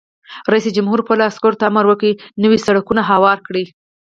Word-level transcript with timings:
رئیس 0.51 0.65
جمهور 0.77 0.99
خپلو 1.05 1.21
عسکرو 1.31 1.59
ته 1.59 1.63
امر 1.69 1.85
وکړ؛ 1.87 2.11
نوي 2.43 2.59
سړکونه 2.65 3.01
هوار 3.11 3.37
کړئ! 3.47 3.65